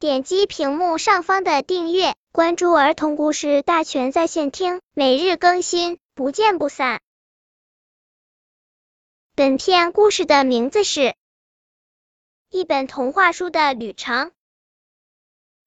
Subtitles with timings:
[0.00, 7.00] 点击屏幕上方的订阅，关注儿童故事大全在线听，每日更新，不见不散。
[9.34, 11.00] 本片故事的名字是
[12.48, 14.26] 《一本童话书的旅程》。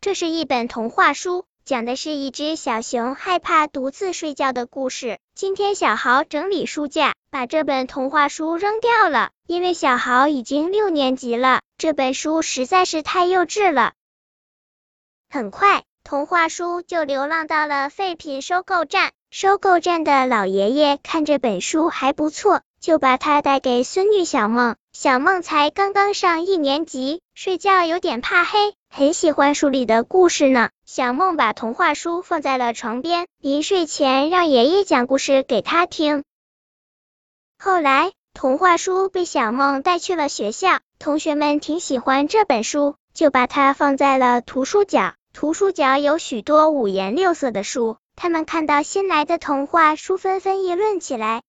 [0.00, 5.20] 这是一本童话书，讲的是一只小熊害怕独自睡觉的故事。
[5.36, 13.92] 今天小豪整理书架，把这本童话书扔掉了，因为小豪已经六年级了，这本书实在是太幼稚了。
[15.28, 19.12] 很快，童话书就流浪到了废品收购站。
[19.30, 22.62] 收购站的老爷爷看这本书还不错。
[22.78, 24.76] 就把它带给孙女小梦。
[24.92, 30.70] 小梦才刚刚上一年级，睡觉有点怕黑，很喜欢书里的故事呢。
[30.84, 36.22] 小梦把童话书放在了床边，临睡前让爷爷讲故事给她听。
[37.58, 45.14] 后来，童话书被小梦带去了学校，同学们挺喜欢这本书，就把它放在了图书角。
[45.32, 51.42] 图书角有许多五颜六色的书，他们看到新来的童话书，纷纷议论起来。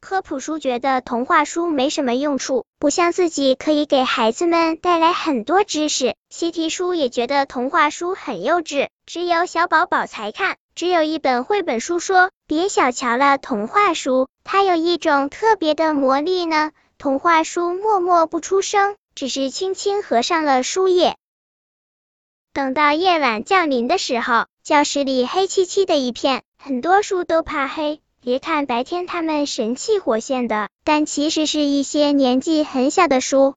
[0.00, 6.14] 科普书觉得童话书没什么用处，不像自己可以给孩子们带来很多知识。
[6.30, 10.56] 习题书也觉得童话书很幼稚，只有小宝宝才看。
[10.76, 16.70] 只有一本绘本书说，别小瞧了童话书，它有一种特别的魔力呢。
[16.96, 21.16] 童话书默默不出声，只是轻轻合上了书页。
[22.52, 28.00] 等到夜晚降临的时候，教室里黑漆漆的一片，很多书都怕黑。
[28.20, 33.56] 别看白天他们神气活现的，但其实是一些年纪很小的书。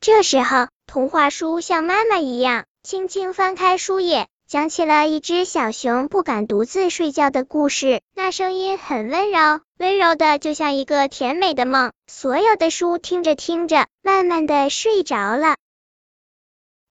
[0.00, 8.00] 这时候，童话书像妈妈一样，轻轻翻开书页，讲起了一只小熊不敢独自睡觉的故事。
[8.14, 11.90] 那声音很温柔，温柔的就像一个甜美的梦。
[12.06, 15.56] 所有的书听着听着，慢慢的睡着了。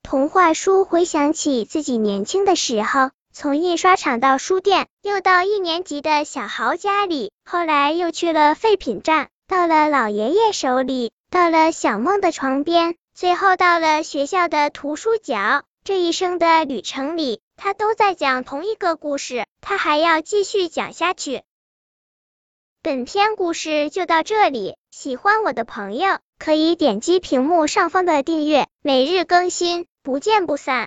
[0.04, 3.12] 童话书回想起自己年轻的时候。
[3.32, 15.64] 从印刷厂到书店，又到一年级的小豪家里，后来又去了废品站，到了老爷爷手里，到了小梦的床边，最后到了学校的图书角。
[15.84, 21.44] 这一生的旅程里，他都在讲同一个故事，他还要继续讲下去。
[22.82, 30.84] 本篇故事就到这里，喜欢我的朋友可以点击屏幕上方的订阅，每日更新，不见不散。